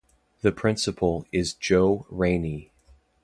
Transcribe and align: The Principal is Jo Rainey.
The 0.41 0.51
Principal 0.51 1.27
is 1.31 1.53
Jo 1.53 2.07
Rainey. 2.09 2.71